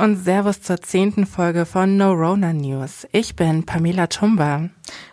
[0.00, 3.06] und Servus zur zehnten Folge von No Rona News.
[3.12, 4.70] Ich bin Pamela Tumba.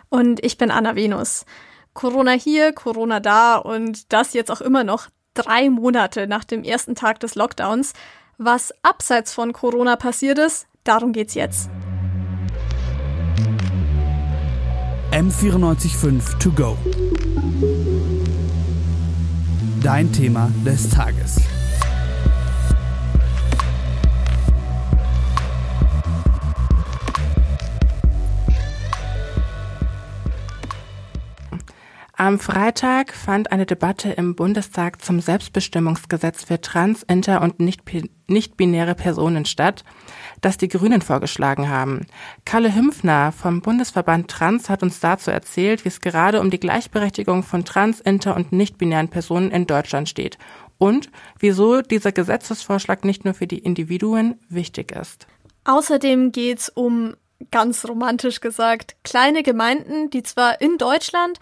[0.08, 1.44] Und ich bin Anna Venus.
[1.92, 6.94] Corona hier, Corona da und das jetzt auch immer noch drei Monate nach dem ersten
[6.94, 7.92] Tag des Lockdowns.
[8.38, 11.68] Was abseits von Corona passiert ist, darum geht's jetzt.
[15.12, 16.76] M945 to go.
[19.82, 21.47] Dein Thema des Tages.
[32.20, 39.44] Am Freitag fand eine Debatte im Bundestag zum Selbstbestimmungsgesetz für trans-, inter- und nicht-binäre Personen
[39.44, 39.84] statt,
[40.40, 42.08] das die Grünen vorgeschlagen haben.
[42.44, 47.44] Kalle Hümpfner vom Bundesverband Trans hat uns dazu erzählt, wie es gerade um die Gleichberechtigung
[47.44, 50.38] von trans-, inter- und nicht-binären Personen in Deutschland steht
[50.76, 55.28] und wieso dieser Gesetzesvorschlag nicht nur für die Individuen wichtig ist.
[55.62, 57.14] Außerdem geht's um
[57.52, 61.38] ganz romantisch gesagt, kleine Gemeinden, die zwar in Deutschland,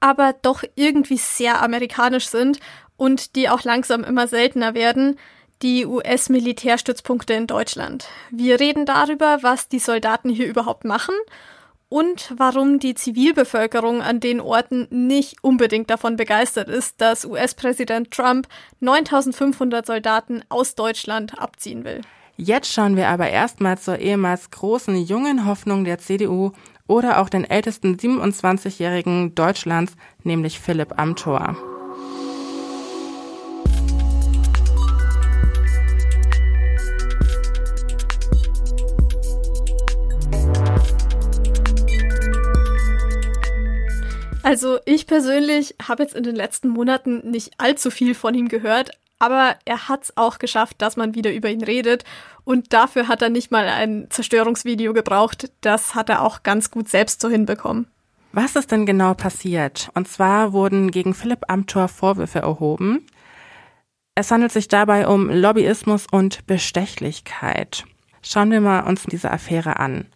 [0.00, 2.60] aber doch irgendwie sehr amerikanisch sind
[2.96, 5.18] und die auch langsam immer seltener werden,
[5.62, 8.08] die US-Militärstützpunkte in Deutschland.
[8.30, 11.14] Wir reden darüber, was die Soldaten hier überhaupt machen
[11.88, 18.48] und warum die Zivilbevölkerung an den Orten nicht unbedingt davon begeistert ist, dass US-Präsident Trump
[18.80, 22.02] 9500 Soldaten aus Deutschland abziehen will.
[22.36, 26.52] Jetzt schauen wir aber erstmal zur ehemals großen jungen Hoffnung der CDU
[26.86, 31.56] oder auch den ältesten 27-Jährigen Deutschlands, nämlich Philipp Amthor.
[44.46, 48.92] Also ich persönlich habe jetzt in den letzten Monaten nicht allzu viel von ihm gehört,
[49.18, 52.04] aber er hat es auch geschafft, dass man wieder über ihn redet.
[52.44, 55.50] Und dafür hat er nicht mal ein Zerstörungsvideo gebraucht.
[55.60, 57.86] Das hat er auch ganz gut selbst so hinbekommen.
[58.32, 59.90] Was ist denn genau passiert?
[59.94, 63.06] Und zwar wurden gegen Philipp Amthor Vorwürfe erhoben.
[64.14, 67.84] Es handelt sich dabei um Lobbyismus und Bestechlichkeit.
[68.22, 70.06] Schauen wir mal uns diese Affäre an.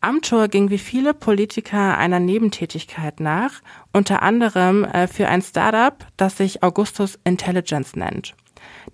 [0.00, 3.62] Amthor ging wie viele Politiker einer Nebentätigkeit nach,
[3.92, 8.34] unter anderem äh, für ein Startup, das sich Augustus Intelligence nennt.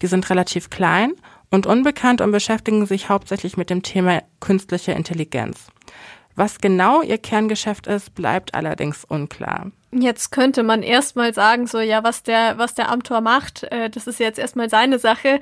[0.01, 1.13] Die sind relativ klein
[1.51, 5.69] und unbekannt und beschäftigen sich hauptsächlich mit dem Thema künstliche Intelligenz.
[6.35, 9.71] Was genau ihr Kerngeschäft ist, bleibt allerdings unklar.
[9.91, 14.07] Jetzt könnte man erstmal sagen, so ja, was der, was der Amtor macht, äh, das
[14.07, 15.41] ist jetzt erstmal seine Sache.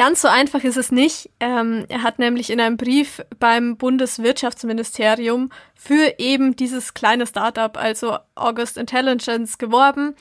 [0.00, 1.28] Ganz so einfach ist es nicht.
[1.40, 8.16] Ähm, er hat nämlich in einem Brief beim Bundeswirtschaftsministerium für eben dieses kleine Startup, also
[8.34, 10.14] August Intelligence, geworben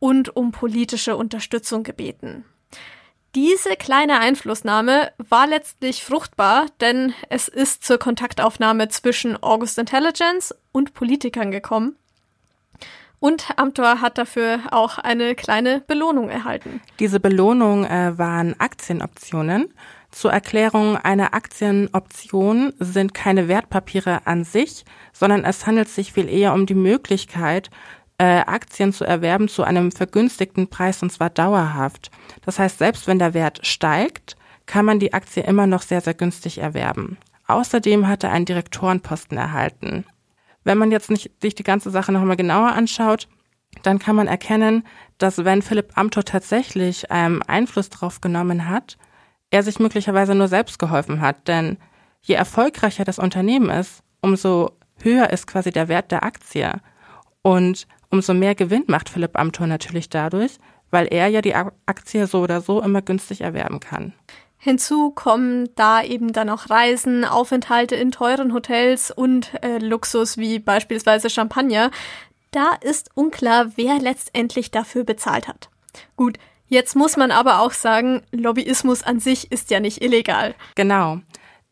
[0.00, 2.44] und um politische Unterstützung gebeten.
[3.36, 10.92] Diese kleine Einflussnahme war letztlich fruchtbar, denn es ist zur Kontaktaufnahme zwischen August Intelligence und
[10.92, 11.94] Politikern gekommen.
[13.20, 16.80] Und Amtor hat dafür auch eine kleine Belohnung erhalten.
[16.98, 19.72] Diese Belohnung äh, waren Aktienoptionen.
[20.10, 26.52] Zur Erklärung, eine Aktienoption sind keine Wertpapiere an sich, sondern es handelt sich viel eher
[26.54, 27.70] um die Möglichkeit,
[28.18, 32.10] äh, Aktien zu erwerben zu einem vergünstigten Preis und zwar dauerhaft.
[32.44, 34.36] Das heißt, selbst wenn der Wert steigt,
[34.66, 37.18] kann man die Aktie immer noch sehr, sehr günstig erwerben.
[37.46, 40.04] Außerdem hat er einen Direktorenposten erhalten.
[40.64, 43.28] Wenn man jetzt nicht sich die ganze Sache noch mal genauer anschaut,
[43.82, 44.84] dann kann man erkennen,
[45.18, 48.98] dass wenn Philipp Amthor tatsächlich ähm, Einfluss drauf genommen hat,
[49.50, 51.48] er sich möglicherweise nur selbst geholfen hat.
[51.48, 51.78] Denn
[52.20, 54.72] je erfolgreicher das Unternehmen ist, umso
[55.02, 56.80] höher ist quasi der Wert der Aktie.
[57.42, 60.58] Und Umso mehr Gewinn macht Philipp Amthor natürlich dadurch,
[60.90, 64.12] weil er ja die Aktie so oder so immer günstig erwerben kann.
[64.62, 70.58] Hinzu kommen da eben dann auch Reisen, Aufenthalte in teuren Hotels und äh, Luxus wie
[70.58, 71.90] beispielsweise Champagner.
[72.50, 75.70] Da ist unklar, wer letztendlich dafür bezahlt hat.
[76.14, 80.54] Gut, jetzt muss man aber auch sagen, Lobbyismus an sich ist ja nicht illegal.
[80.74, 81.20] Genau.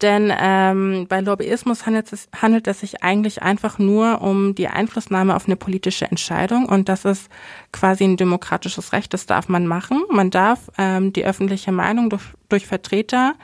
[0.01, 5.35] Denn ähm, bei Lobbyismus handelt es, handelt es sich eigentlich einfach nur um die Einflussnahme
[5.35, 7.29] auf eine politische Entscheidung und das ist
[7.73, 10.05] quasi ein demokratisches Recht, das darf man machen.
[10.09, 13.35] Man darf ähm, die öffentliche Meinung durch, durch Vertreter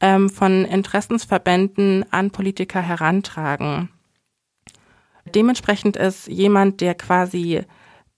[0.00, 3.88] ähm, von Interessensverbänden an Politiker herantragen.
[5.32, 7.62] Dementsprechend ist jemand, der quasi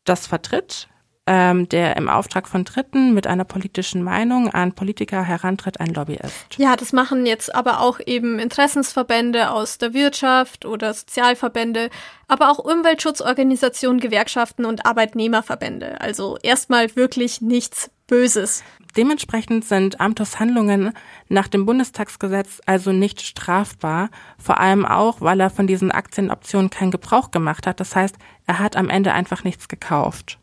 [0.05, 0.89] das vertritt,
[1.27, 6.57] ähm, der im Auftrag von Dritten mit einer politischen Meinung an Politiker herantritt, ein Lobbyist.
[6.57, 11.91] Ja, das machen jetzt aber auch eben Interessensverbände aus der Wirtschaft oder Sozialverbände,
[12.27, 16.01] aber auch Umweltschutzorganisationen, Gewerkschaften und Arbeitnehmerverbände.
[16.01, 18.65] Also erstmal wirklich nichts Böses.
[18.97, 20.93] Dementsprechend sind Amthors Handlungen
[21.29, 26.91] nach dem Bundestagsgesetz also nicht strafbar, vor allem auch, weil er von diesen Aktienoptionen keinen
[26.91, 27.81] Gebrauch gemacht hat.
[27.81, 28.17] Das heißt,
[28.47, 30.39] er hat am Ende einfach nichts gekauft.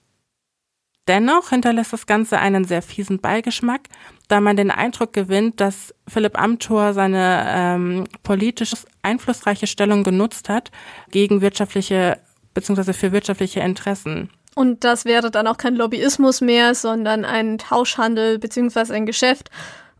[1.09, 3.81] Dennoch hinterlässt das Ganze einen sehr fiesen Beigeschmack,
[4.27, 10.69] da man den Eindruck gewinnt, dass Philipp Amthor seine ähm, politisch einflussreiche Stellung genutzt hat
[11.09, 12.19] gegen wirtschaftliche
[12.53, 12.94] bzw.
[12.94, 14.29] für wirtschaftliche Interessen.
[14.53, 18.94] Und das wäre dann auch kein Lobbyismus mehr, sondern ein Tauschhandel bzw.
[18.94, 19.50] ein Geschäft.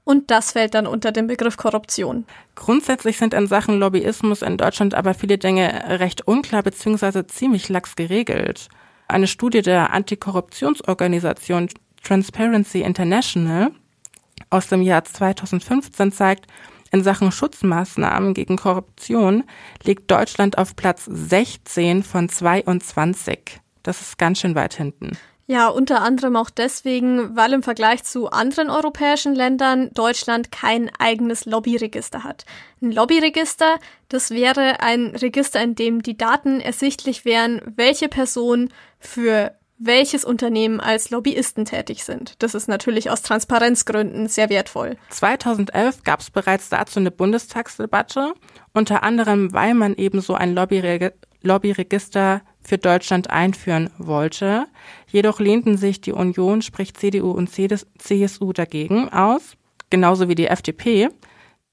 [0.04, 2.26] Und das fällt dann unter den Begriff Korruption.
[2.54, 7.26] Grundsätzlich sind in Sachen Lobbyismus in Deutschland aber viele Dinge recht unklar bzw.
[7.26, 8.70] ziemlich lax geregelt.
[9.10, 11.68] Eine Studie der Antikorruptionsorganisation
[12.04, 13.72] Transparency International
[14.52, 16.46] aus dem Jahr 2015 zeigt,
[16.92, 19.46] in Sachen Schutzmaßnahmen gegen Korruption
[19.84, 23.60] liegt Deutschland auf Platz 16 von 22.
[23.82, 25.18] Das ist ganz schön weit hinten.
[25.50, 31.46] Ja, unter anderem auch deswegen, weil im Vergleich zu anderen europäischen Ländern Deutschland kein eigenes
[31.46, 32.46] Lobbyregister hat.
[32.84, 33.80] Ein Lobbyregister,
[34.10, 38.70] das wäre ein Register, in dem die Daten ersichtlich wären, welche Person
[39.00, 42.36] für welches Unternehmen als Lobbyisten tätig sind.
[42.44, 44.98] Das ist natürlich aus Transparenzgründen sehr wertvoll.
[45.10, 48.36] 2011 gab es bereits dazu eine Bundestagsdebatte,
[48.76, 54.68] unter anderem weil man eben so ein Lobbyregister Lobbyregister für Deutschland einführen wollte.
[55.08, 59.56] Jedoch lehnten sich die Union, sprich CDU und CSU dagegen aus,
[59.90, 61.10] genauso wie die FDP,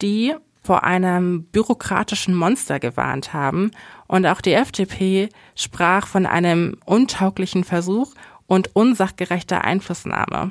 [0.02, 3.70] die vor einem bürokratischen Monster gewarnt haben.
[4.08, 8.12] Und auch die FDP sprach von einem untauglichen Versuch
[8.46, 10.50] und unsachgerechter Einflussnahme.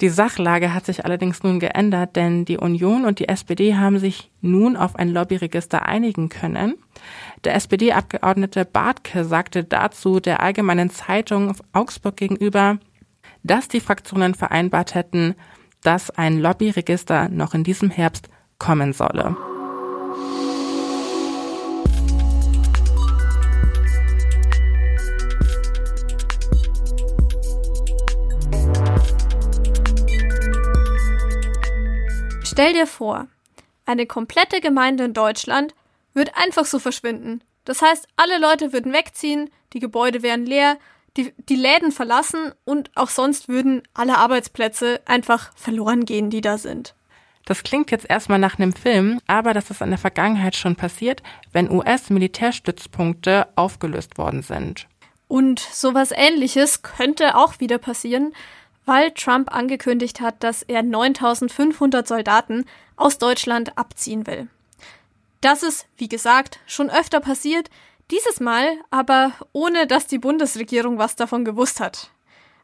[0.00, 4.30] Die Sachlage hat sich allerdings nun geändert, denn die Union und die SPD haben sich
[4.40, 6.74] nun auf ein Lobbyregister einigen können.
[7.44, 12.78] Der SPD-Abgeordnete Bartke sagte dazu der Allgemeinen Zeitung Augsburg gegenüber,
[13.42, 15.34] dass die Fraktionen vereinbart hätten,
[15.82, 19.36] dass ein Lobbyregister noch in diesem Herbst kommen solle.
[32.42, 33.26] Stell dir vor,
[33.84, 35.74] eine komplette Gemeinde in Deutschland
[36.14, 37.42] wird einfach so verschwinden.
[37.64, 40.78] Das heißt, alle Leute würden wegziehen, die Gebäude wären leer,
[41.16, 46.58] die, die Läden verlassen und auch sonst würden alle Arbeitsplätze einfach verloren gehen, die da
[46.58, 46.94] sind.
[47.44, 51.22] Das klingt jetzt erstmal nach einem Film, aber das ist in der Vergangenheit schon passiert,
[51.52, 54.86] wenn US-Militärstützpunkte aufgelöst worden sind.
[55.28, 58.32] Und sowas ähnliches könnte auch wieder passieren,
[58.86, 62.64] weil Trump angekündigt hat, dass er 9500 Soldaten
[62.96, 64.48] aus Deutschland abziehen will.
[65.44, 67.68] Das ist, wie gesagt, schon öfter passiert,
[68.10, 72.08] dieses Mal aber ohne, dass die Bundesregierung was davon gewusst hat.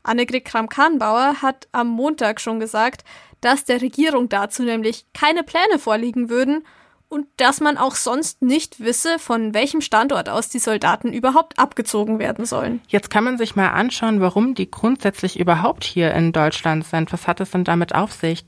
[0.02, 3.04] Annegret Kramp-Karrenbauer hat am Montag schon gesagt,
[3.42, 6.64] dass der Regierung dazu nämlich keine Pläne vorliegen würden
[7.10, 12.18] und dass man auch sonst nicht wisse, von welchem Standort aus die Soldaten überhaupt abgezogen
[12.18, 12.80] werden sollen.
[12.88, 17.12] Jetzt kann man sich mal anschauen, warum die grundsätzlich überhaupt hier in Deutschland sind.
[17.12, 18.46] Was hat es denn damit auf sich?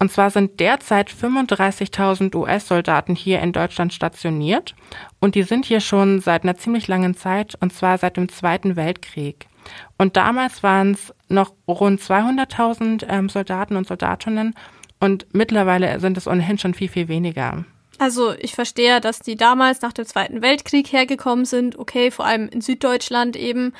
[0.00, 4.74] Und zwar sind derzeit 35.000 US-Soldaten hier in Deutschland stationiert
[5.20, 8.76] und die sind hier schon seit einer ziemlich langen Zeit und zwar seit dem Zweiten
[8.76, 9.46] Weltkrieg.
[9.98, 14.54] Und damals waren es noch rund 200.000 ähm, Soldaten und Soldatinnen
[15.00, 17.64] und mittlerweile sind es ohnehin schon viel, viel weniger.
[17.98, 22.48] Also ich verstehe, dass die damals nach dem Zweiten Weltkrieg hergekommen sind, okay, vor allem
[22.48, 23.72] in Süddeutschland eben.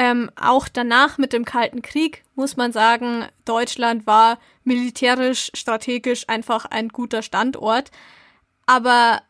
[0.00, 6.64] Ähm, auch danach mit dem Kalten Krieg muss man sagen, Deutschland war militärisch, strategisch einfach
[6.64, 7.90] ein guter Standort.
[8.64, 9.20] Aber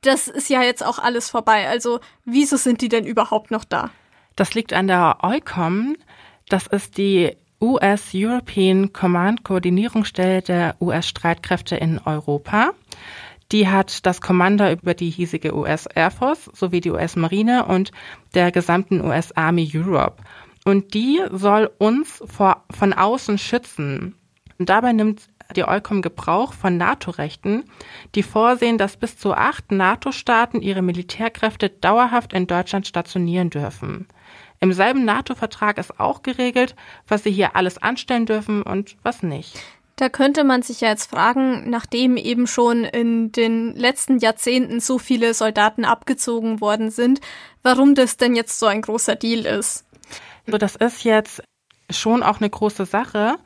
[0.00, 1.68] das ist ja jetzt auch alles vorbei.
[1.68, 3.90] Also wieso sind die denn überhaupt noch da?
[4.34, 5.96] Das liegt an der EUCOM.
[6.48, 12.72] Das ist die US European Command Koordinierungsstelle der US-Streitkräfte in Europa.
[13.52, 17.92] Die hat das Kommando über die hiesige US Air Force sowie die US Marine und
[18.34, 20.22] der gesamten US Army Europe.
[20.64, 24.16] Und die soll uns vor, von außen schützen.
[24.58, 27.64] Und dabei nimmt die EUCOM Gebrauch von NATO-Rechten,
[28.16, 34.08] die vorsehen, dass bis zu acht NATO-Staaten ihre Militärkräfte dauerhaft in Deutschland stationieren dürfen.
[34.58, 36.74] Im selben NATO-Vertrag ist auch geregelt,
[37.06, 39.56] was sie hier alles anstellen dürfen und was nicht.
[39.96, 44.98] Da könnte man sich ja jetzt fragen, nachdem eben schon in den letzten Jahrzehnten so
[44.98, 47.20] viele Soldaten abgezogen worden sind,
[47.62, 49.86] warum das denn jetzt so ein großer Deal ist.
[50.46, 51.42] Also das ist jetzt
[51.88, 53.36] schon auch eine große Sache.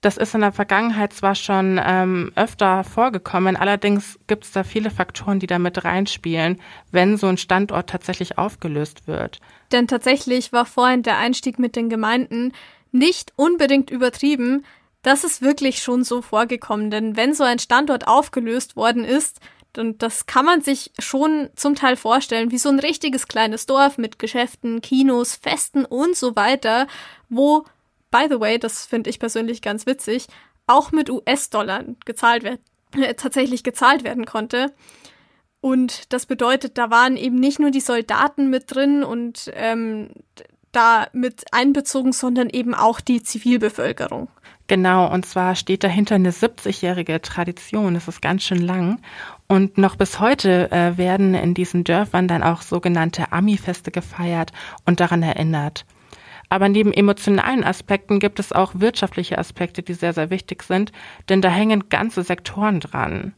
[0.00, 4.90] Das ist in der Vergangenheit zwar schon ähm, öfter vorgekommen, allerdings gibt es da viele
[4.90, 6.58] Faktoren, die da mit reinspielen,
[6.90, 9.40] wenn so ein Standort tatsächlich aufgelöst wird.
[9.72, 12.52] Denn tatsächlich war vorhin der Einstieg mit den Gemeinden
[12.92, 14.64] nicht unbedingt übertrieben,
[15.02, 19.40] Das ist wirklich schon so vorgekommen, denn wenn so ein Standort aufgelöst worden ist,
[19.76, 23.98] und das kann man sich schon zum Teil vorstellen, wie so ein richtiges kleines Dorf
[23.98, 26.88] mit Geschäften, Kinos, Festen und so weiter,
[27.28, 27.64] wo,
[28.10, 30.26] by the way, das finde ich persönlich ganz witzig,
[30.66, 32.60] auch mit US-Dollar gezahlt wird,
[32.96, 34.72] äh, tatsächlich gezahlt werden konnte.
[35.60, 40.10] Und das bedeutet, da waren eben nicht nur die Soldaten mit drin und ähm,
[40.72, 44.28] da mit einbezogen, sondern eben auch die Zivilbevölkerung.
[44.66, 47.94] Genau, und zwar steht dahinter eine 70-jährige Tradition.
[47.94, 49.00] Das ist ganz schön lang.
[49.48, 54.52] Und noch bis heute äh, werden in diesen Dörfern dann auch sogenannte Ami-Feste gefeiert
[54.86, 55.86] und daran erinnert.
[56.50, 60.92] Aber neben emotionalen Aspekten gibt es auch wirtschaftliche Aspekte, die sehr, sehr wichtig sind,
[61.28, 63.34] denn da hängen ganze Sektoren dran.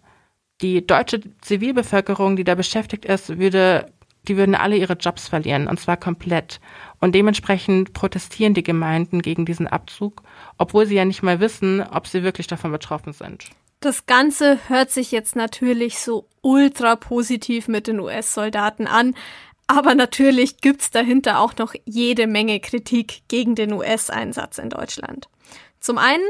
[0.60, 3.92] Die deutsche Zivilbevölkerung, die da beschäftigt ist, würde,
[4.28, 6.60] die würden alle ihre Jobs verlieren, und zwar komplett.
[7.00, 10.22] Und dementsprechend protestieren die Gemeinden gegen diesen Abzug,
[10.58, 13.46] obwohl sie ja nicht mal wissen, ob sie wirklich davon betroffen sind.
[13.80, 19.14] Das Ganze hört sich jetzt natürlich so ultra positiv mit den US-Soldaten an,
[19.66, 25.28] aber natürlich gibt's dahinter auch noch jede Menge Kritik gegen den US-Einsatz in Deutschland.
[25.80, 26.22] Zum einen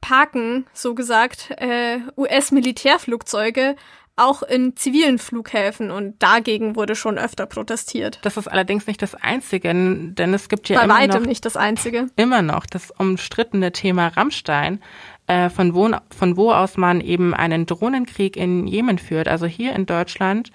[0.00, 3.74] parken, so gesagt, äh, US-Militärflugzeuge
[4.16, 8.20] auch in zivilen Flughäfen und dagegen wurde schon öfter protestiert.
[8.22, 11.44] Das ist allerdings nicht das Einzige, denn es gibt ja Bei immer weitem noch, nicht
[11.44, 12.06] das Einzige.
[12.16, 14.80] immer noch das umstrittene Thema Rammstein,
[15.26, 19.26] äh, von, wo, von wo aus man eben einen Drohnenkrieg in Jemen führt.
[19.26, 20.52] Also hier in Deutschland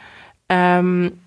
[0.47, 1.19] ähm,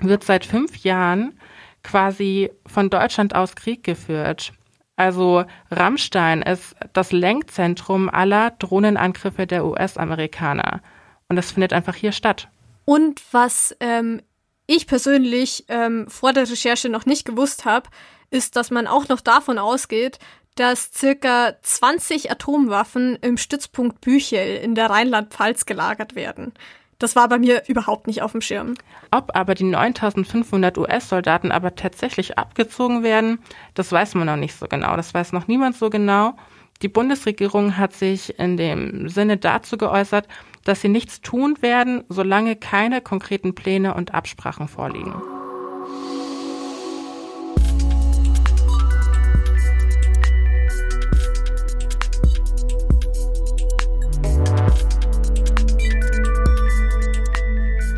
[0.00, 1.38] wird seit fünf Jahren
[1.82, 4.52] quasi von Deutschland aus Krieg geführt.
[4.96, 10.80] Also Rammstein ist das Lenkzentrum aller Drohnenangriffe der US-Amerikaner.
[11.28, 12.48] Und das findet einfach hier statt.
[12.84, 14.22] Und was ähm,
[14.66, 17.88] ich persönlich ähm, vor der Recherche noch nicht gewusst habe,
[18.30, 20.18] ist, dass man auch noch davon ausgeht,
[20.56, 26.54] dass circa 20 Atomwaffen im Stützpunkt Büchel in der Rheinland-Pfalz gelagert werden.
[26.98, 28.74] Das war bei mir überhaupt nicht auf dem Schirm.
[29.10, 33.38] Ob aber die 9500 US-Soldaten aber tatsächlich abgezogen werden,
[33.74, 34.96] das weiß man noch nicht so genau.
[34.96, 36.34] Das weiß noch niemand so genau.
[36.82, 40.28] Die Bundesregierung hat sich in dem Sinne dazu geäußert,
[40.64, 45.14] dass sie nichts tun werden, solange keine konkreten Pläne und Absprachen vorliegen.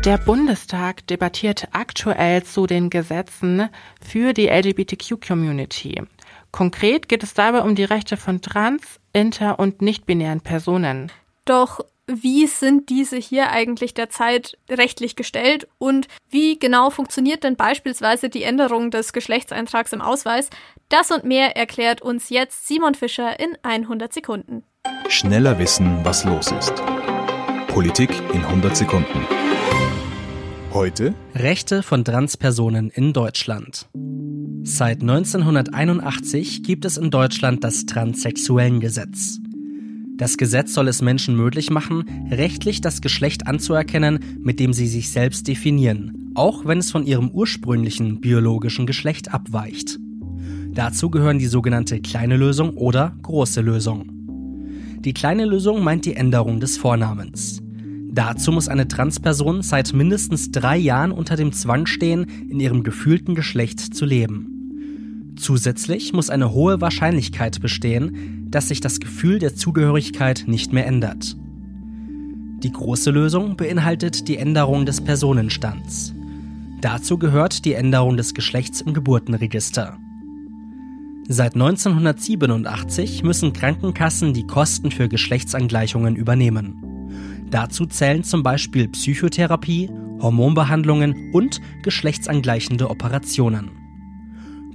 [0.05, 3.67] Der Bundestag debattiert aktuell zu den Gesetzen
[4.01, 6.03] für die LGBTQ-Community.
[6.51, 11.11] Konkret geht es dabei um die Rechte von trans, inter- und nicht-binären Personen.
[11.45, 11.79] Doch
[12.11, 18.43] wie sind diese hier eigentlich derzeit rechtlich gestellt und wie genau funktioniert denn beispielsweise die
[18.43, 20.49] Änderung des Geschlechtseintrags im Ausweis?
[20.89, 24.63] Das und mehr erklärt uns jetzt Simon Fischer in 100 Sekunden.
[25.07, 26.81] Schneller wissen, was los ist.
[27.67, 29.38] Politik in 100 Sekunden.
[30.79, 33.89] Heute Rechte von Transpersonen in Deutschland.
[34.63, 39.39] Seit 1981 gibt es in Deutschland das Transsexuellengesetz.
[40.15, 45.11] Das Gesetz soll es Menschen möglich machen, rechtlich das Geschlecht anzuerkennen, mit dem sie sich
[45.11, 49.99] selbst definieren, auch wenn es von ihrem ursprünglichen biologischen Geschlecht abweicht.
[50.71, 54.05] Dazu gehören die sogenannte kleine Lösung oder große Lösung.
[55.01, 57.61] Die kleine Lösung meint die Änderung des Vornamens.
[58.11, 63.35] Dazu muss eine Transperson seit mindestens drei Jahren unter dem Zwang stehen, in ihrem gefühlten
[63.35, 65.35] Geschlecht zu leben.
[65.37, 71.37] Zusätzlich muss eine hohe Wahrscheinlichkeit bestehen, dass sich das Gefühl der Zugehörigkeit nicht mehr ändert.
[72.63, 76.13] Die große Lösung beinhaltet die Änderung des Personenstands.
[76.81, 79.97] Dazu gehört die Änderung des Geschlechts im Geburtenregister.
[81.27, 86.88] Seit 1987 müssen Krankenkassen die Kosten für Geschlechtsangleichungen übernehmen.
[87.51, 89.89] Dazu zählen zum Beispiel Psychotherapie,
[90.21, 93.71] Hormonbehandlungen und geschlechtsangleichende Operationen.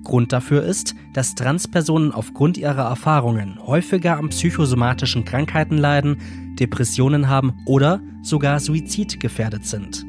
[0.03, 6.19] Grund dafür ist, dass Transpersonen aufgrund ihrer Erfahrungen häufiger an psychosomatischen Krankheiten leiden,
[6.59, 10.05] Depressionen haben oder sogar suizidgefährdet sind.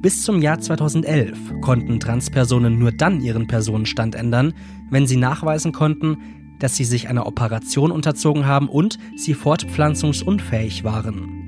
[0.00, 4.54] Bis zum Jahr 2011 konnten Transpersonen nur dann ihren Personenstand ändern,
[4.90, 6.18] wenn sie nachweisen konnten,
[6.58, 11.41] dass sie sich einer Operation unterzogen haben und sie fortpflanzungsunfähig waren.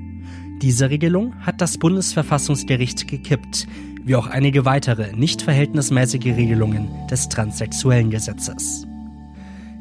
[0.65, 3.67] Diese Regelung hat das Bundesverfassungsgericht gekippt,
[4.03, 8.87] wie auch einige weitere nicht verhältnismäßige Regelungen des transsexuellen Gesetzes.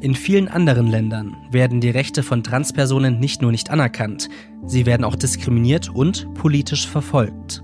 [0.02, 4.28] In vielen anderen Ländern werden die Rechte von Transpersonen nicht nur nicht anerkannt,
[4.66, 7.62] sie werden auch diskriminiert und politisch verfolgt.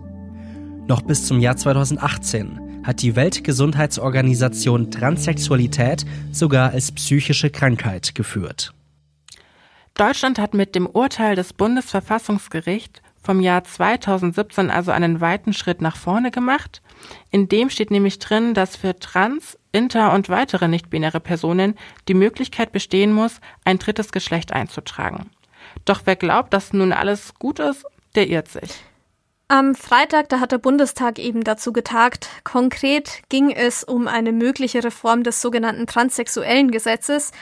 [0.88, 8.72] Noch bis zum Jahr 2018 hat die Weltgesundheitsorganisation Transsexualität sogar als psychische Krankheit geführt.
[9.92, 15.96] Deutschland hat mit dem Urteil des Bundesverfassungsgerichts vom Jahr 2017 also einen weiten Schritt nach
[15.96, 16.82] vorne gemacht.
[17.30, 21.76] In dem steht nämlich drin, dass für trans, inter und weitere nicht-binäre Personen
[22.08, 25.30] die Möglichkeit bestehen muss, ein drittes Geschlecht einzutragen.
[25.84, 27.84] Doch wer glaubt, dass nun alles gut ist,
[28.14, 28.84] der irrt sich.
[29.48, 32.28] Am Freitag, da hat der Bundestag eben dazu getagt.
[32.44, 37.32] Konkret ging es um eine mögliche Reform des sogenannten transsexuellen Gesetzes.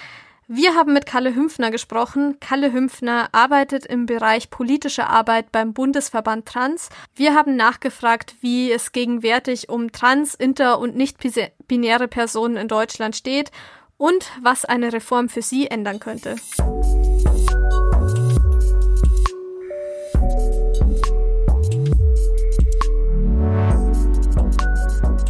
[0.51, 2.41] Wir haben mit Kalle Hümpfner gesprochen.
[2.41, 6.89] Kalle Hümpfner arbeitet im Bereich politische Arbeit beim Bundesverband Trans.
[7.15, 11.19] Wir haben nachgefragt, wie es gegenwärtig um trans, inter und nicht
[11.67, 13.51] binäre Personen in Deutschland steht
[13.99, 16.37] und was eine Reform für sie ändern könnte.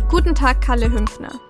[0.08, 1.40] Guten Tag, Kalle Hümpfner.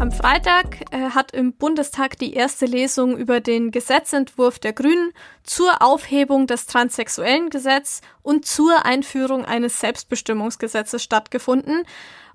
[0.00, 5.82] Am Freitag äh, hat im Bundestag die erste Lesung über den Gesetzentwurf der Grünen zur
[5.82, 11.82] Aufhebung des transsexuellen Gesetzes und zur Einführung eines Selbstbestimmungsgesetzes stattgefunden.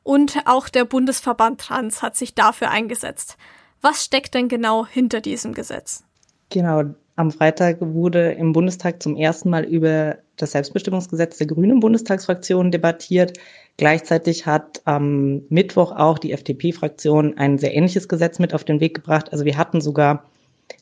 [0.04, 3.36] Und auch der Bundesverband Trans hat sich dafür eingesetzt.
[3.82, 6.04] Was steckt denn genau hinter diesem Gesetz?
[6.52, 6.84] Genau,
[7.16, 13.40] am Freitag wurde im Bundestag zum ersten Mal über das Selbstbestimmungsgesetz der Grünen Bundestagsfraktion debattiert.
[13.78, 18.96] Gleichzeitig hat am Mittwoch auch die FDP-Fraktion ein sehr ähnliches Gesetz mit auf den Weg
[18.96, 19.32] gebracht.
[19.34, 20.26] Also wir hatten sogar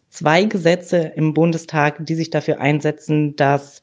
[0.10, 3.82] zwei Gesetze im Bundestag, die sich dafür einsetzen, dass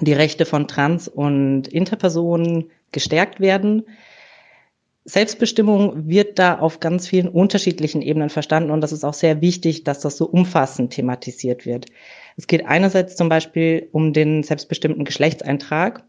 [0.00, 3.84] die Rechte von Trans- und Interpersonen gestärkt werden.
[5.04, 9.84] Selbstbestimmung wird da auf ganz vielen unterschiedlichen Ebenen verstanden und das ist auch sehr wichtig,
[9.84, 11.86] dass das so umfassend thematisiert wird.
[12.36, 16.04] Es geht einerseits zum Beispiel um den selbstbestimmten Geschlechtseintrag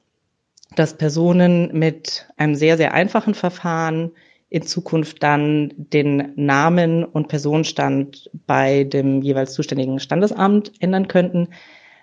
[0.76, 4.12] dass Personen mit einem sehr, sehr einfachen Verfahren
[4.50, 11.50] in Zukunft dann den Namen und Personenstand bei dem jeweils zuständigen Standesamt ändern könnten.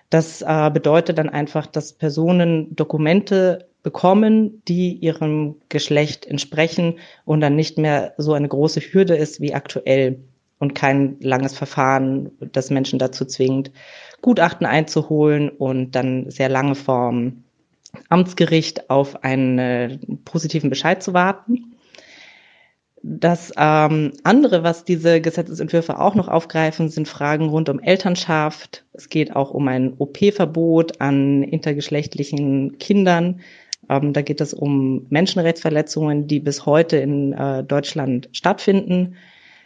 [0.09, 7.55] Das äh, bedeutet dann einfach, dass Personen Dokumente bekommen, die ihrem Geschlecht entsprechen und dann
[7.55, 10.19] nicht mehr so eine große Hürde ist wie aktuell
[10.59, 13.71] und kein langes Verfahren, das Menschen dazu zwingt,
[14.21, 17.44] Gutachten einzuholen und dann sehr lange Formen
[18.09, 21.75] Amtsgericht auf einen äh, positiven Bescheid zu warten.
[23.07, 28.83] Das ähm, andere, was diese Gesetzesentwürfe auch noch aufgreifen, sind Fragen rund um Elternschaft.
[28.93, 33.41] Es geht auch um ein OP-Verbot an intergeschlechtlichen Kindern.
[33.89, 39.17] Ähm, da geht es um Menschenrechtsverletzungen, die bis heute in äh, Deutschland stattfinden.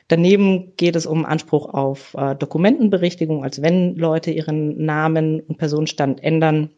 [0.09, 6.21] Daneben geht es um Anspruch auf äh, Dokumentenberichtigung, als wenn Leute ihren Namen und Personenstand
[6.21, 6.71] ändern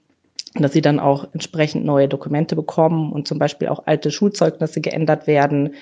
[0.53, 5.27] dass sie dann auch entsprechend neue Dokumente bekommen und zum Beispiel auch alte Schulzeugnisse geändert
[5.27, 5.75] werden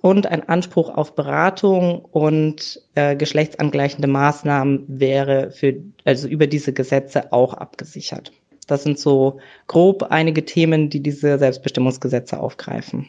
[0.00, 7.32] und ein Anspruch auf Beratung und äh, geschlechtsangleichende Maßnahmen wäre für also über diese Gesetze
[7.32, 8.32] auch abgesichert.
[8.66, 13.08] Das sind so grob einige Themen, die diese Selbstbestimmungsgesetze aufgreifen.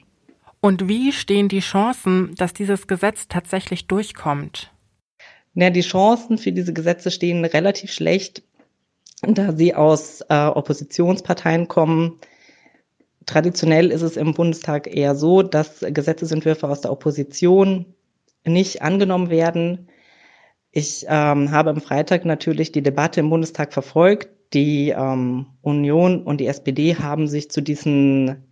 [0.60, 4.72] Und wie stehen die Chancen, dass dieses Gesetz tatsächlich durchkommt?
[5.54, 8.44] Ja, die Chancen für diese Gesetze stehen relativ schlecht,
[9.22, 12.20] da sie aus äh, Oppositionsparteien kommen.
[13.26, 17.86] Traditionell ist es im Bundestag eher so, dass Gesetzesentwürfe aus der Opposition
[18.46, 19.90] nicht angenommen werden.
[20.72, 24.30] Ich ähm, habe am Freitag natürlich die Debatte im Bundestag verfolgt.
[24.54, 28.46] Die ähm, Union und die SPD haben sich zu diesen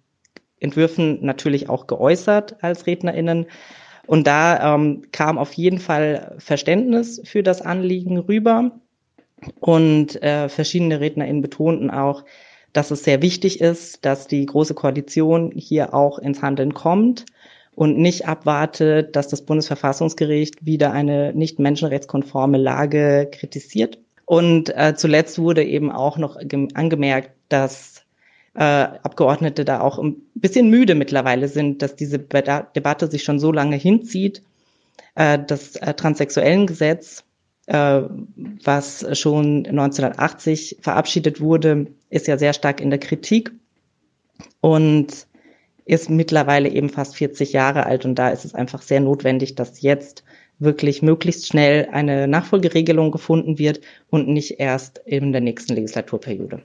[0.60, 3.46] Entwürfen natürlich auch geäußert als Rednerinnen.
[4.08, 8.72] Und da ähm, kam auf jeden Fall Verständnis für das Anliegen rüber.
[9.60, 12.24] Und äh, verschiedene RednerInnen betonten auch,
[12.74, 17.26] dass es sehr wichtig ist, dass die Große Koalition hier auch ins Handeln kommt
[17.74, 24.00] und nicht abwartet, dass das Bundesverfassungsgericht wieder eine nicht menschenrechtskonforme Lage kritisiert.
[24.26, 26.38] Und äh, zuletzt wurde eben auch noch
[26.74, 28.04] angemerkt, dass
[28.56, 33.52] äh, Abgeordnete da auch ein bisschen müde mittlerweile sind, dass diese Debatte sich schon so
[33.52, 34.42] lange hinzieht.
[35.16, 37.24] Äh, das äh, transsexuellen Gesetz
[37.68, 43.52] was schon 1980 verabschiedet wurde, ist ja sehr stark in der Kritik
[44.62, 45.28] und
[45.86, 49.82] ist mittlerweile eben fast 40 Jahre alt und da ist es einfach sehr notwendig, dass
[49.82, 50.24] jetzt
[50.58, 56.62] wirklich möglichst schnell eine Nachfolgeregelung gefunden wird und nicht erst in der nächsten Legislaturperiode.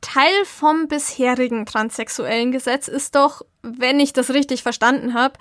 [0.00, 5.34] Teil vom bisherigen transsexuellen Gesetz ist doch, wenn ich das richtig verstanden habe,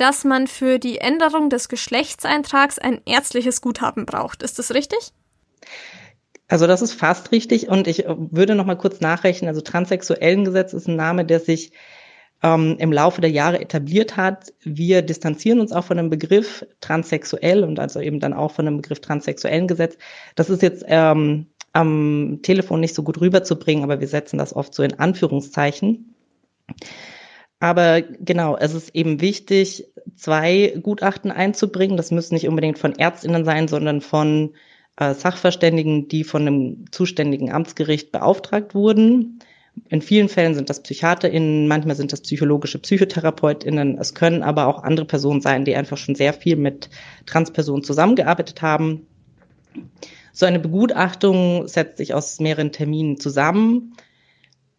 [0.00, 4.42] dass man für die Änderung des Geschlechtseintrags ein ärztliches Guthaben braucht.
[4.42, 4.98] Ist das richtig?
[6.48, 9.48] Also das ist fast richtig und ich würde noch mal kurz nachrechnen.
[9.48, 11.72] Also transsexuellen Gesetz ist ein Name, der sich
[12.42, 14.52] ähm, im Laufe der Jahre etabliert hat.
[14.62, 18.78] Wir distanzieren uns auch von dem Begriff transsexuell und also eben dann auch von dem
[18.78, 19.96] Begriff transsexuellen Gesetz.
[20.34, 24.74] Das ist jetzt ähm, am Telefon nicht so gut rüberzubringen, aber wir setzen das oft
[24.74, 26.14] so in Anführungszeichen.
[27.60, 31.98] Aber genau, es ist eben wichtig, zwei Gutachten einzubringen.
[31.98, 34.54] Das müssen nicht unbedingt von Ärztinnen sein, sondern von
[34.96, 39.40] äh, Sachverständigen, die von einem zuständigen Amtsgericht beauftragt wurden.
[39.88, 43.98] In vielen Fällen sind das PsychiaterInnen, manchmal sind das psychologische PsychotherapeutInnen.
[43.98, 46.88] Es können aber auch andere Personen sein, die einfach schon sehr viel mit
[47.26, 49.06] Transpersonen zusammengearbeitet haben.
[50.32, 53.94] So eine Begutachtung setzt sich aus mehreren Terminen zusammen.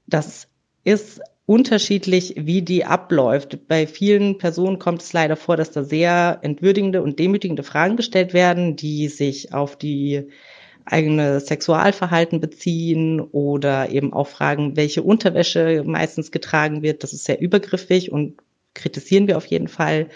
[0.08, 0.48] Das
[0.84, 3.68] ist unterschiedlich, wie die abläuft.
[3.68, 8.34] Bei vielen Personen kommt es leider vor, dass da sehr entwürdigende und demütigende Fragen gestellt
[8.34, 10.30] werden, die sich auf die
[10.86, 17.04] eigene Sexualverhalten beziehen oder eben auch fragen, welche Unterwäsche meistens getragen wird.
[17.04, 18.38] Das ist sehr übergriffig und
[18.74, 20.08] kritisieren wir auf jeden Fall.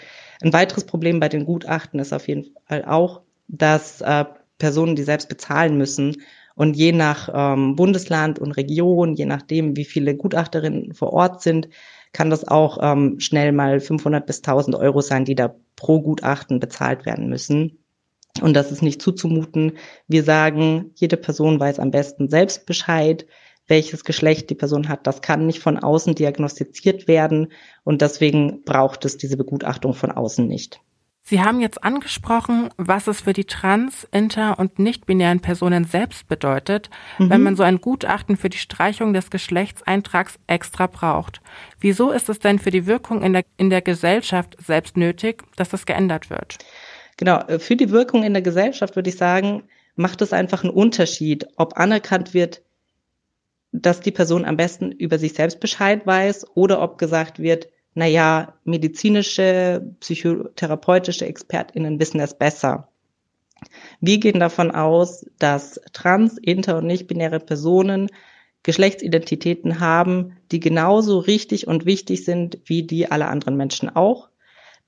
[0.42, 4.24] Ein weiteres Problem bei den Gutachten ist auf jeden Fall auch, dass äh,
[4.58, 6.16] Personen, die selbst bezahlen müssen
[6.56, 11.68] und je nach ähm, Bundesland und Region, je nachdem, wie viele Gutachterinnen vor Ort sind,
[12.12, 16.58] kann das auch ähm, schnell mal 500 bis 1000 Euro sein, die da pro Gutachten
[16.58, 17.78] bezahlt werden müssen.
[18.40, 19.72] Und das ist nicht zuzumuten.
[20.08, 23.26] Wir sagen, jede Person weiß am besten selbst Bescheid,
[23.66, 25.06] welches Geschlecht die Person hat.
[25.06, 27.52] Das kann nicht von außen diagnostiziert werden.
[27.84, 30.80] Und deswegen braucht es diese Begutachtung von außen nicht.
[31.28, 36.88] Sie haben jetzt angesprochen, was es für die trans-, inter- und nicht-binären Personen selbst bedeutet,
[37.18, 37.30] mhm.
[37.30, 41.40] wenn man so ein Gutachten für die Streichung des Geschlechtseintrags extra braucht.
[41.80, 45.68] Wieso ist es denn für die Wirkung in der, in der Gesellschaft selbst nötig, dass
[45.68, 46.58] das geändert wird?
[47.16, 49.64] Genau, äh, für die Wirkung in der Gesellschaft würde ich sagen,
[49.96, 52.62] macht es einfach einen Unterschied, ob anerkannt wird,
[53.72, 58.06] dass die Person am besten über sich selbst Bescheid weiß oder ob gesagt wird, na
[58.06, 62.88] ja, medizinische, psychotherapeutische ExpertInnen wissen es besser.
[64.00, 68.08] Wir gehen davon aus, dass trans, inter- und nicht-binäre Personen
[68.62, 74.28] Geschlechtsidentitäten haben, die genauso richtig und wichtig sind wie die aller anderen Menschen auch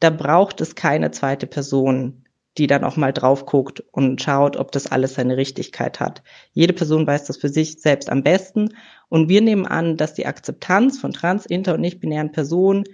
[0.01, 2.25] da braucht es keine zweite Person,
[2.59, 6.23] die dann auch mal drauf guckt und schaut, ob das alles seine Richtigkeit hat.
[6.53, 8.75] Jede Person weiß das für sich selbst am besten.
[9.09, 12.85] Und wir nehmen an, dass die Akzeptanz von trans, inter und nicht-binären Personen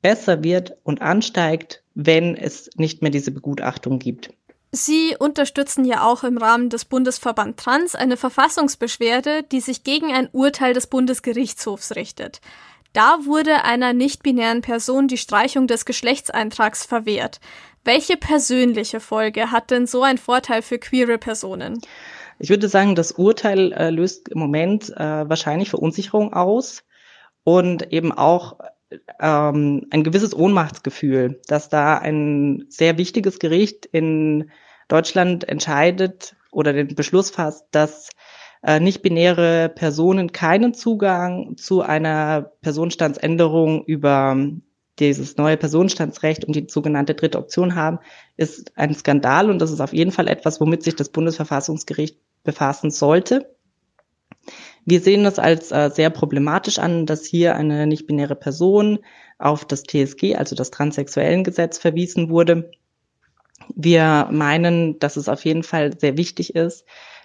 [0.00, 4.30] besser wird und ansteigt, wenn es nicht mehr diese Begutachtung gibt.
[4.72, 10.30] Sie unterstützen ja auch im Rahmen des Bundesverband Trans eine Verfassungsbeschwerde, die sich gegen ein
[10.32, 12.40] Urteil des Bundesgerichtshofs richtet.
[12.94, 17.40] Da wurde einer nicht-binären Person die Streichung des Geschlechtseintrags verwehrt.
[17.84, 21.80] Welche persönliche Folge hat denn so ein Vorteil für queere Personen?
[22.38, 26.84] Ich würde sagen, das Urteil äh, löst im Moment äh, wahrscheinlich Verunsicherung aus
[27.44, 28.58] und eben auch
[29.20, 34.50] ähm, ein gewisses Ohnmachtsgefühl, dass da ein sehr wichtiges Gericht in
[34.88, 38.10] Deutschland entscheidet oder den Beschluss fasst, dass
[38.62, 44.36] äh, nicht-binäre Personen keinen Zugang zu einer Personenstandsänderung über
[44.98, 47.98] dieses neue Personenstandsrecht und die sogenannte dritte Option haben,
[48.36, 52.90] ist ein Skandal und das ist auf jeden Fall etwas, womit sich das Bundesverfassungsgericht befassen
[52.90, 53.54] sollte.
[54.84, 58.98] Wir sehen das als äh, sehr problematisch an, dass hier eine nicht-binäre Person
[59.38, 62.70] auf das TSG, also das transsexuellen Gesetz, verwiesen wurde.
[63.74, 66.84] Wir meinen, dass es auf jeden Fall sehr wichtig ist,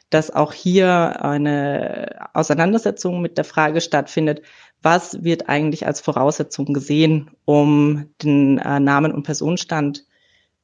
[0.10, 4.42] dass auch hier eine Auseinandersetzung mit der Frage stattfindet,
[4.82, 10.06] was wird eigentlich als Voraussetzung gesehen, um den äh, Namen und Personenstand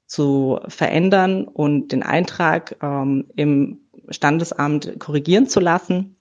[0.05, 6.15] zu verändern und den Eintrag ähm, im Standesamt korrigieren zu lassen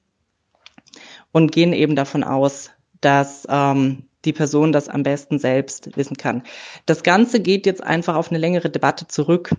[1.32, 6.42] und gehen eben davon aus, dass ähm, die Person das am besten selbst wissen kann.
[6.86, 9.50] Das Ganze geht jetzt einfach auf eine längere Debatte zurück.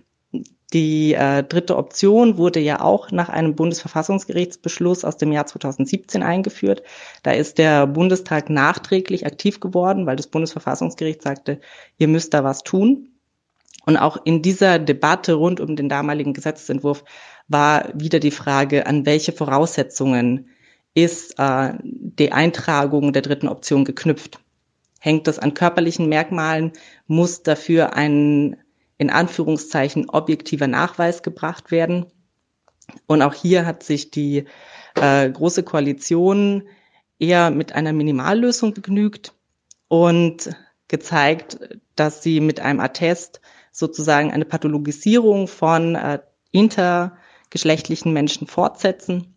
[0.72, 6.82] Die äh, dritte Option wurde ja auch nach einem Bundesverfassungsgerichtsbeschluss aus dem Jahr 2017 eingeführt.
[7.22, 11.60] Da ist der Bundestag nachträglich aktiv geworden, weil das Bundesverfassungsgericht sagte,
[11.98, 13.10] ihr müsst da was tun.
[13.86, 17.04] Und auch in dieser Debatte rund um den damaligen Gesetzentwurf
[17.46, 20.48] war wieder die Frage, an welche Voraussetzungen
[20.94, 24.40] ist äh, die Eintragung der dritten Option geknüpft.
[24.98, 26.72] Hängt das an körperlichen Merkmalen?
[27.06, 28.56] Muss dafür ein
[28.98, 32.06] in Anführungszeichen objektiver Nachweis gebracht werden.
[33.06, 34.44] Und auch hier hat sich die
[34.94, 36.64] äh, Große Koalition
[37.18, 39.34] eher mit einer Minimallösung begnügt
[39.88, 40.50] und
[40.88, 41.58] gezeigt,
[41.96, 43.40] dass sie mit einem Attest
[43.72, 46.20] sozusagen eine Pathologisierung von äh,
[46.52, 49.34] intergeschlechtlichen Menschen fortsetzen.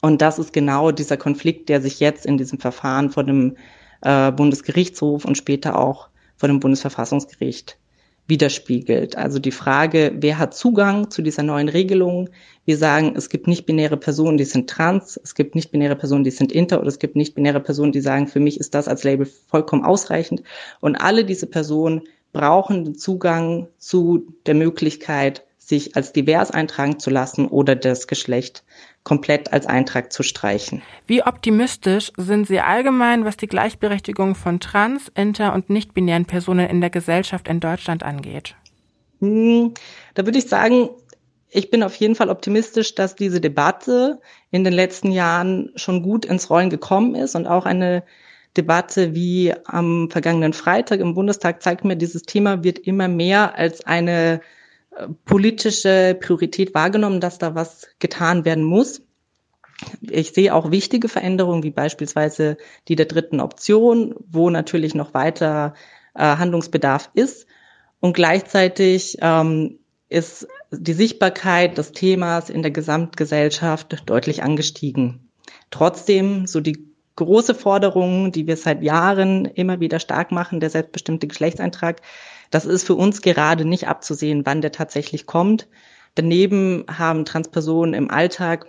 [0.00, 3.56] Und das ist genau dieser Konflikt, der sich jetzt in diesem Verfahren vor dem
[4.00, 7.78] äh, Bundesgerichtshof und später auch vor dem Bundesverfassungsgericht
[8.26, 9.16] widerspiegelt.
[9.16, 12.30] Also die Frage, wer hat Zugang zu dieser neuen Regelung?
[12.64, 16.50] Wir sagen, es gibt nicht-binäre Personen, die sind trans, es gibt nicht-binäre Personen, die sind
[16.50, 19.84] inter oder es gibt nicht-binäre Personen, die sagen, für mich ist das als Label vollkommen
[19.84, 20.42] ausreichend.
[20.80, 27.10] Und alle diese Personen brauchen den Zugang zu der Möglichkeit, sich als divers eintragen zu
[27.10, 28.64] lassen oder das Geschlecht
[29.04, 30.82] komplett als Eintrag zu streichen.
[31.06, 36.80] Wie optimistisch sind Sie allgemein, was die Gleichberechtigung von trans, inter und nicht-binären Personen in
[36.80, 38.56] der Gesellschaft in Deutschland angeht?
[39.20, 39.74] Hm,
[40.14, 40.88] da würde ich sagen,
[41.50, 46.24] ich bin auf jeden Fall optimistisch, dass diese Debatte in den letzten Jahren schon gut
[46.24, 48.02] ins Rollen gekommen ist und auch eine
[48.56, 53.84] Debatte wie am vergangenen Freitag im Bundestag zeigt mir, dieses Thema wird immer mehr als
[53.84, 54.40] eine
[55.24, 59.02] politische Priorität wahrgenommen, dass da was getan werden muss.
[60.00, 62.56] Ich sehe auch wichtige Veränderungen, wie beispielsweise
[62.88, 65.74] die der dritten Option, wo natürlich noch weiter
[66.14, 67.46] äh, Handlungsbedarf ist.
[68.00, 69.78] Und gleichzeitig ähm,
[70.08, 75.28] ist die Sichtbarkeit des Themas in der Gesamtgesellschaft deutlich angestiegen.
[75.70, 81.26] Trotzdem, so die große Forderung, die wir seit Jahren immer wieder stark machen, der selbstbestimmte
[81.26, 82.00] Geschlechtseintrag,
[82.50, 85.68] das ist für uns gerade nicht abzusehen, wann der tatsächlich kommt.
[86.14, 88.66] Daneben haben Transpersonen im Alltag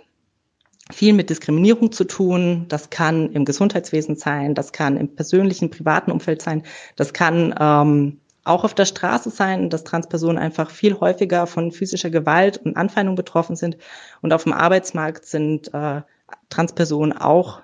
[0.92, 2.66] viel mit Diskriminierung zu tun.
[2.68, 6.62] Das kann im Gesundheitswesen sein, das kann im persönlichen, privaten Umfeld sein,
[6.96, 12.10] das kann ähm, auch auf der Straße sein, dass Transpersonen einfach viel häufiger von physischer
[12.10, 13.76] Gewalt und Anfeindung betroffen sind.
[14.22, 16.02] Und auf dem Arbeitsmarkt sind äh,
[16.48, 17.62] Transpersonen auch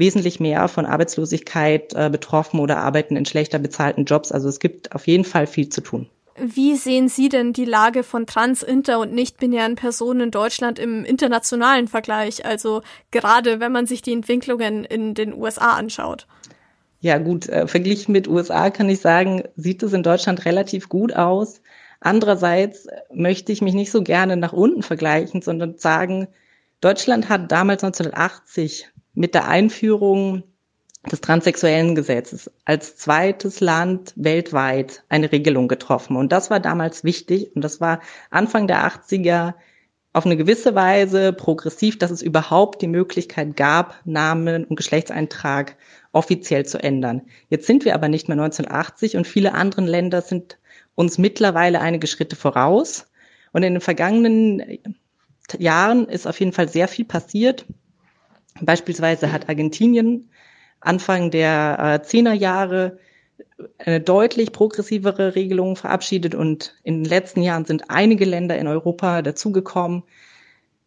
[0.00, 4.32] wesentlich mehr von Arbeitslosigkeit äh, betroffen oder arbeiten in schlechter bezahlten Jobs.
[4.32, 6.08] Also es gibt auf jeden Fall viel zu tun.
[6.42, 11.04] Wie sehen Sie denn die Lage von trans, inter und nicht-binären Personen in Deutschland im
[11.04, 12.46] internationalen Vergleich?
[12.46, 16.26] Also gerade wenn man sich die Entwicklungen in den USA anschaut.
[17.00, 21.14] Ja gut, äh, verglichen mit USA kann ich sagen, sieht es in Deutschland relativ gut
[21.14, 21.60] aus.
[22.00, 26.28] Andererseits möchte ich mich nicht so gerne nach unten vergleichen, sondern sagen,
[26.80, 30.42] Deutschland hat damals 1980 mit der Einführung
[31.10, 36.16] des transsexuellen Gesetzes als zweites Land weltweit eine Regelung getroffen.
[36.16, 39.54] Und das war damals wichtig und das war Anfang der 80er
[40.12, 45.76] auf eine gewisse Weise progressiv, dass es überhaupt die Möglichkeit gab, Namen und Geschlechtseintrag
[46.12, 47.22] offiziell zu ändern.
[47.48, 50.58] Jetzt sind wir aber nicht mehr 1980 und viele andere Länder sind
[50.96, 53.06] uns mittlerweile einige Schritte voraus.
[53.52, 54.78] Und in den vergangenen
[55.58, 57.64] Jahren ist auf jeden Fall sehr viel passiert.
[58.60, 60.30] Beispielsweise hat Argentinien
[60.80, 62.98] Anfang der äh, Jahre
[63.78, 69.22] eine deutlich progressivere Regelung verabschiedet und in den letzten Jahren sind einige Länder in Europa
[69.22, 70.02] dazugekommen.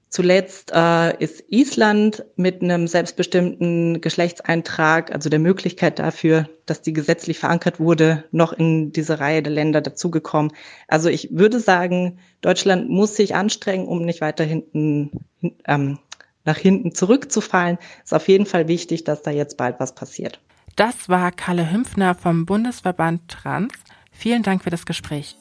[0.09, 7.39] Zuletzt äh, ist Island mit einem selbstbestimmten Geschlechtseintrag, also der Möglichkeit dafür, dass die gesetzlich
[7.39, 10.51] verankert wurde, noch in diese Reihe der Länder dazugekommen.
[10.87, 15.25] Also ich würde sagen, Deutschland muss sich anstrengen, um nicht weiter hinten
[15.65, 15.97] ähm,
[16.45, 20.39] nach hinten zurückzufallen, ist auf jeden Fall wichtig, dass da jetzt bald was passiert.
[20.75, 23.73] Das war Kalle Hümpfner vom Bundesverband Trans.
[24.11, 25.37] Vielen Dank für das Gespräch.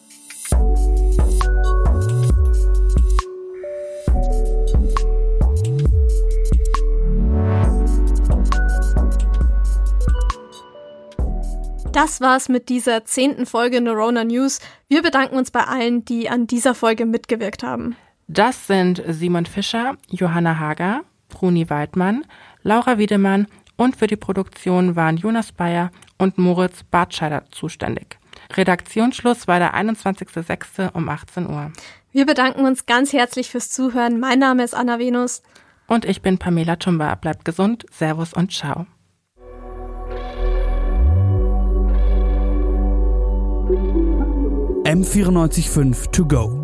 [11.92, 14.60] Das war's mit dieser zehnten Folge Neurona News.
[14.88, 17.96] Wir bedanken uns bei allen, die an dieser Folge mitgewirkt haben.
[18.32, 22.24] Das sind Simon Fischer, Johanna Hager, Bruni Weidmann,
[22.62, 28.18] Laura Wiedemann und für die Produktion waren Jonas Bayer und Moritz Bartscheider zuständig.
[28.54, 30.92] Redaktionsschluss war der 21.06.
[30.94, 31.72] um 18 Uhr.
[32.10, 34.18] Wir bedanken uns ganz herzlich fürs Zuhören.
[34.18, 35.42] Mein Name ist Anna Venus.
[35.86, 37.14] Und ich bin Pamela Tumba.
[37.16, 38.86] Bleibt gesund, Servus und Ciao.
[44.84, 46.61] M945 to go.